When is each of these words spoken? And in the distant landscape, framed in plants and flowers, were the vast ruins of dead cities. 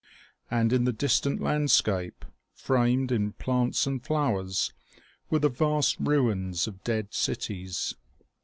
And 0.49 0.73
in 0.73 0.85
the 0.85 0.91
distant 0.91 1.41
landscape, 1.41 2.25
framed 2.55 3.11
in 3.11 3.33
plants 3.33 3.85
and 3.85 4.03
flowers, 4.03 4.73
were 5.29 5.37
the 5.37 5.47
vast 5.49 5.97
ruins 5.99 6.65
of 6.67 6.83
dead 6.83 7.13
cities. 7.13 7.93